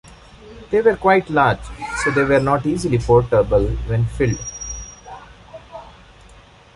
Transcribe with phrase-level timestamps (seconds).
[0.71, 1.61] They were quite large,
[2.03, 4.39] so they were not easily portable when filled.